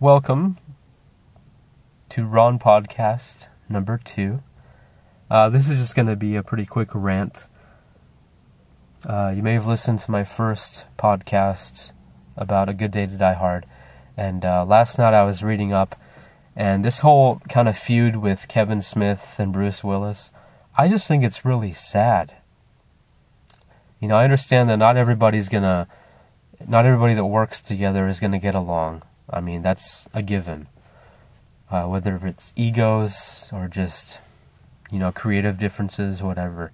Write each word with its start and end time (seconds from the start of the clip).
welcome 0.00 0.56
to 2.08 2.24
Ron 2.24 2.58
Podcast 2.58 3.48
number 3.68 4.00
two. 4.02 4.42
Uh, 5.30 5.50
this 5.50 5.68
is 5.68 5.78
just 5.78 5.94
going 5.94 6.08
to 6.08 6.16
be 6.16 6.36
a 6.36 6.42
pretty 6.42 6.64
quick 6.64 6.88
rant. 6.94 7.48
Uh, 9.06 9.30
you 9.36 9.42
may 9.42 9.52
have 9.52 9.66
listened 9.66 10.00
to 10.00 10.10
my 10.10 10.24
first 10.24 10.86
podcast 10.96 11.92
about 12.34 12.70
A 12.70 12.72
Good 12.72 12.92
Day 12.92 13.04
to 13.04 13.18
Die 13.18 13.34
Hard, 13.34 13.66
and 14.16 14.42
uh, 14.42 14.64
last 14.64 14.98
night 14.98 15.12
I 15.12 15.22
was 15.22 15.42
reading 15.42 15.70
up, 15.70 15.94
and 16.56 16.82
this 16.82 17.00
whole 17.00 17.42
kind 17.50 17.68
of 17.68 17.76
feud 17.76 18.16
with 18.16 18.48
Kevin 18.48 18.80
Smith 18.80 19.36
and 19.38 19.52
Bruce 19.52 19.84
Willis, 19.84 20.30
I 20.78 20.88
just 20.88 21.08
think 21.08 21.22
it's 21.22 21.44
really 21.44 21.74
sad. 21.74 22.36
You 24.00 24.08
know, 24.08 24.16
I 24.16 24.24
understand 24.24 24.70
that 24.70 24.78
not 24.78 24.96
everybody's 24.96 25.50
gonna, 25.50 25.88
not 26.66 26.86
everybody 26.86 27.12
that 27.12 27.26
works 27.26 27.60
together 27.60 28.08
is 28.08 28.18
gonna 28.18 28.38
get 28.38 28.54
along. 28.54 29.02
I 29.32 29.40
mean, 29.40 29.62
that's 29.62 30.08
a 30.12 30.22
given. 30.22 30.68
Uh, 31.70 31.84
whether 31.86 32.16
it's 32.26 32.52
egos 32.56 33.48
or 33.52 33.68
just, 33.68 34.18
you 34.90 34.98
know, 34.98 35.12
creative 35.12 35.58
differences, 35.58 36.22
whatever. 36.22 36.72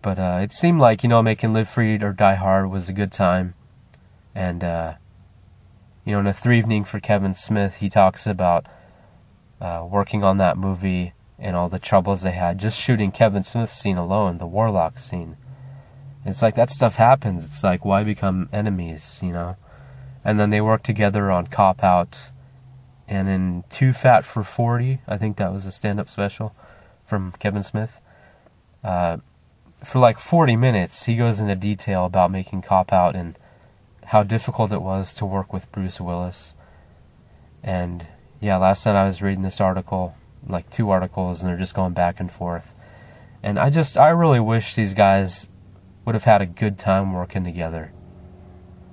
But 0.00 0.18
uh, 0.18 0.38
it 0.40 0.52
seemed 0.52 0.80
like, 0.80 1.02
you 1.02 1.08
know, 1.08 1.22
making 1.22 1.52
Live 1.52 1.68
Free 1.68 1.96
or 2.00 2.12
Die 2.12 2.34
Hard 2.36 2.70
was 2.70 2.88
a 2.88 2.92
good 2.92 3.10
time. 3.10 3.54
And, 4.34 4.62
uh, 4.62 4.94
you 6.04 6.12
know, 6.12 6.20
in 6.20 6.26
a 6.28 6.32
Threevening 6.32 6.84
for 6.84 7.00
Kevin 7.00 7.34
Smith, 7.34 7.76
he 7.76 7.88
talks 7.88 8.26
about 8.26 8.66
uh, 9.60 9.84
working 9.90 10.22
on 10.22 10.38
that 10.38 10.56
movie 10.56 11.14
and 11.38 11.56
all 11.56 11.68
the 11.68 11.78
troubles 11.78 12.22
they 12.22 12.30
had 12.30 12.58
just 12.58 12.80
shooting 12.80 13.10
Kevin 13.10 13.44
Smith's 13.44 13.76
scene 13.76 13.96
alone, 13.96 14.38
the 14.38 14.46
Warlock 14.46 14.98
scene. 14.98 15.36
It's 16.24 16.42
like 16.42 16.54
that 16.54 16.70
stuff 16.70 16.96
happens. 16.96 17.46
It's 17.46 17.64
like, 17.64 17.84
why 17.84 18.04
become 18.04 18.48
enemies, 18.52 19.20
you 19.22 19.32
know? 19.32 19.56
And 20.26 20.40
then 20.40 20.50
they 20.50 20.60
work 20.60 20.82
together 20.82 21.30
on 21.30 21.46
Cop 21.46 21.84
Out 21.84 22.32
and 23.06 23.28
in 23.28 23.62
Too 23.70 23.92
Fat 23.92 24.24
for 24.24 24.42
40, 24.42 24.98
I 25.06 25.16
think 25.16 25.36
that 25.36 25.52
was 25.52 25.66
a 25.66 25.70
stand 25.70 26.00
up 26.00 26.08
special 26.08 26.52
from 27.04 27.30
Kevin 27.38 27.62
Smith. 27.62 28.00
Uh, 28.82 29.18
for 29.84 30.00
like 30.00 30.18
40 30.18 30.56
minutes, 30.56 31.04
he 31.04 31.14
goes 31.14 31.38
into 31.38 31.54
detail 31.54 32.04
about 32.04 32.32
making 32.32 32.62
Cop 32.62 32.92
Out 32.92 33.14
and 33.14 33.38
how 34.06 34.24
difficult 34.24 34.72
it 34.72 34.82
was 34.82 35.14
to 35.14 35.24
work 35.24 35.52
with 35.52 35.70
Bruce 35.70 36.00
Willis. 36.00 36.56
And 37.62 38.08
yeah, 38.40 38.56
last 38.56 38.84
night 38.84 38.96
I 38.96 39.04
was 39.04 39.22
reading 39.22 39.42
this 39.42 39.60
article, 39.60 40.16
like 40.44 40.68
two 40.70 40.90
articles, 40.90 41.40
and 41.40 41.48
they're 41.48 41.56
just 41.56 41.76
going 41.76 41.92
back 41.92 42.18
and 42.18 42.32
forth. 42.32 42.74
And 43.44 43.60
I 43.60 43.70
just, 43.70 43.96
I 43.96 44.08
really 44.08 44.40
wish 44.40 44.74
these 44.74 44.92
guys 44.92 45.48
would 46.04 46.16
have 46.16 46.24
had 46.24 46.42
a 46.42 46.46
good 46.46 46.78
time 46.78 47.12
working 47.12 47.44
together. 47.44 47.92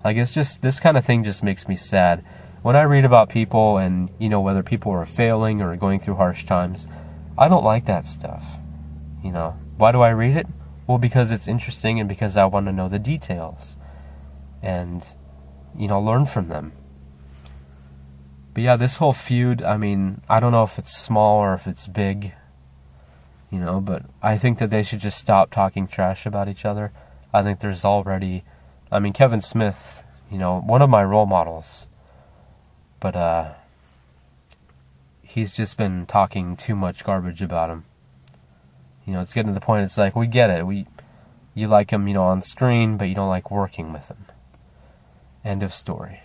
Like, 0.03 0.17
it's 0.17 0.33
just, 0.33 0.61
this 0.61 0.79
kind 0.79 0.97
of 0.97 1.05
thing 1.05 1.23
just 1.23 1.43
makes 1.43 1.67
me 1.67 1.75
sad 1.75 2.23
when 2.63 2.77
I 2.77 2.83
read 2.83 3.03
about 3.03 3.29
people 3.29 3.77
and, 3.77 4.09
you 4.17 4.29
know, 4.29 4.39
whether 4.39 4.63
people 4.63 4.93
are 4.93 5.05
failing 5.05 5.61
or 5.61 5.75
going 5.75 5.99
through 5.99 6.15
harsh 6.15 6.45
times, 6.45 6.87
I 7.37 7.49
don't 7.49 7.63
like 7.63 7.85
that 7.85 8.05
stuff. 8.05 8.57
You 9.21 9.31
know, 9.31 9.57
why 9.77 9.91
do 9.91 10.01
I 10.01 10.09
read 10.09 10.37
it? 10.37 10.47
Well, 10.87 10.97
because 10.97 11.31
it's 11.31 11.47
interesting 11.47 11.99
and 11.99 12.07
because 12.07 12.37
I 12.37 12.45
want 12.45 12.65
to 12.67 12.71
know 12.71 12.87
the 12.87 12.99
details 12.99 13.75
and, 14.61 15.05
you 15.77 15.89
know, 15.89 15.99
learn 15.99 16.25
from 16.25 16.47
them. 16.47 16.71
But 18.53 18.63
yeah, 18.63 18.77
this 18.77 18.97
whole 18.97 19.13
feud, 19.13 19.61
I 19.61 19.75
mean, 19.75 20.21
I 20.29 20.39
don't 20.39 20.51
know 20.53 20.63
if 20.63 20.79
it's 20.79 20.95
small 20.95 21.39
or 21.39 21.53
if 21.53 21.67
it's 21.67 21.87
big, 21.87 22.33
you 23.51 23.59
know, 23.59 23.81
but 23.81 24.05
I 24.21 24.37
think 24.37 24.59
that 24.59 24.69
they 24.69 24.83
should 24.83 24.99
just 24.99 25.17
stop 25.17 25.51
talking 25.51 25.85
trash 25.85 26.25
about 26.25 26.47
each 26.47 26.63
other. 26.63 26.93
I 27.33 27.43
think 27.43 27.59
there's 27.59 27.83
already, 27.83 28.45
I 28.93 28.99
mean, 28.99 29.13
Kevin 29.13 29.41
Smith, 29.41 30.03
you 30.31 30.37
know, 30.37 30.61
one 30.61 30.81
of 30.81 30.89
my 30.89 31.03
role 31.03 31.25
models 31.25 31.87
but 33.03 33.17
uh, 33.17 33.51
he's 35.21 35.53
just 35.53 35.77
been 35.77 36.05
talking 36.05 36.55
too 36.55 36.73
much 36.73 37.03
garbage 37.03 37.41
about 37.41 37.69
him. 37.69 37.83
You 39.05 39.11
know, 39.11 39.19
it's 39.19 39.33
getting 39.33 39.53
to 39.53 39.53
the 39.53 39.65
point. 39.65 39.83
It's 39.83 39.97
like 39.97 40.15
we 40.15 40.25
get 40.25 40.49
it. 40.49 40.65
We, 40.65 40.87
you 41.53 41.67
like 41.67 41.91
him, 41.91 42.07
you 42.07 42.13
know, 42.13 42.23
on 42.23 42.41
screen, 42.41 42.95
but 42.95 43.09
you 43.09 43.13
don't 43.13 43.27
like 43.27 43.51
working 43.51 43.91
with 43.91 44.07
him. 44.07 44.25
End 45.43 45.63
of 45.63 45.73
story. 45.73 46.21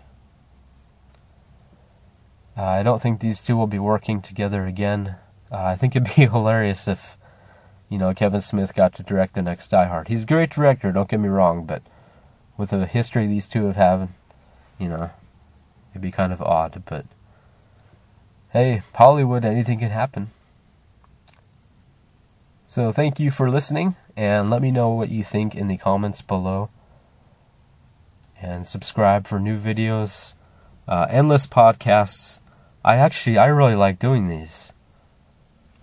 Uh, 2.56 2.62
I 2.62 2.84
don't 2.84 3.02
think 3.02 3.18
these 3.18 3.40
two 3.40 3.56
will 3.56 3.66
be 3.66 3.80
working 3.80 4.22
together 4.22 4.64
again. 4.64 5.16
Uh, 5.50 5.64
I 5.64 5.74
think 5.74 5.96
it'd 5.96 6.14
be 6.14 6.26
hilarious 6.30 6.86
if, 6.86 7.18
you 7.88 7.98
know, 7.98 8.14
Kevin 8.14 8.40
Smith 8.40 8.72
got 8.72 8.94
to 8.94 9.02
direct 9.02 9.34
the 9.34 9.42
next 9.42 9.66
Die 9.66 9.86
Hard. 9.86 10.06
He's 10.06 10.22
a 10.22 10.26
great 10.26 10.50
director, 10.50 10.92
don't 10.92 11.10
get 11.10 11.18
me 11.18 11.28
wrong, 11.28 11.66
but 11.66 11.82
with 12.58 12.70
the 12.70 12.86
history 12.86 13.26
these 13.26 13.46
two 13.46 13.64
have 13.64 13.76
had, 13.76 14.08
you 14.78 14.88
know, 14.88 15.10
It'd 15.98 16.02
be 16.02 16.10
kind 16.10 16.32
of 16.32 16.42
odd, 16.42 16.82
but 16.86 17.06
hey, 18.52 18.82
Hollywood, 18.94 19.44
anything 19.44 19.78
can 19.78 19.90
happen. 19.90 20.30
So 22.66 22.92
thank 22.92 23.18
you 23.18 23.30
for 23.30 23.50
listening, 23.50 23.96
and 24.16 24.50
let 24.50 24.60
me 24.60 24.70
know 24.70 24.90
what 24.90 25.08
you 25.08 25.24
think 25.24 25.54
in 25.54 25.68
the 25.68 25.78
comments 25.78 26.20
below. 26.20 26.68
And 28.40 28.66
subscribe 28.66 29.26
for 29.26 29.40
new 29.40 29.58
videos, 29.58 30.34
uh, 30.86 31.06
endless 31.10 31.46
podcasts. 31.46 32.38
I 32.84 32.96
actually, 32.96 33.38
I 33.38 33.46
really 33.46 33.74
like 33.74 33.98
doing 33.98 34.28
these. 34.28 34.72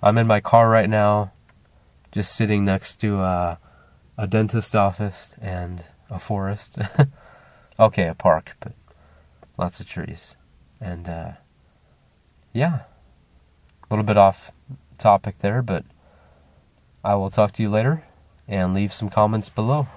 I'm 0.01 0.17
in 0.17 0.27
my 0.27 0.39
car 0.39 0.69
right 0.69 0.89
now, 0.89 1.33
just 2.11 2.33
sitting 2.33 2.63
next 2.63 3.01
to 3.01 3.19
uh, 3.19 3.55
a 4.17 4.27
dentist 4.27 4.75
office 4.75 5.35
and 5.41 5.83
a 6.09 6.19
forest. 6.19 6.77
okay, 7.79 8.07
a 8.07 8.15
park, 8.15 8.55
but 8.59 8.73
lots 9.57 9.79
of 9.79 9.87
trees. 9.87 10.35
And 10.79 11.07
uh, 11.07 11.31
yeah, 12.53 12.81
a 13.83 13.87
little 13.89 14.05
bit 14.05 14.17
off 14.17 14.51
topic 14.97 15.39
there, 15.39 15.61
but 15.61 15.85
I 17.03 17.15
will 17.15 17.29
talk 17.29 17.51
to 17.53 17.63
you 17.63 17.69
later 17.69 18.03
and 18.47 18.73
leave 18.73 18.93
some 18.93 19.09
comments 19.09 19.49
below. 19.49 19.87